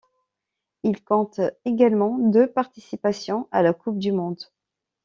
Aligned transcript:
Il 0.81 1.03
compte 1.03 1.39
également 1.63 2.17
deux 2.17 2.51
participations 2.51 3.47
à 3.51 3.61
la 3.61 3.71
coupe 3.71 3.99
du 3.99 4.11
monde. 4.11 4.41